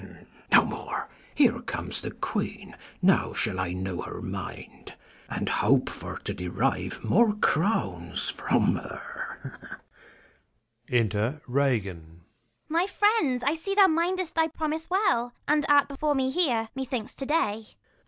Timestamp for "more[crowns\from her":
7.05-9.79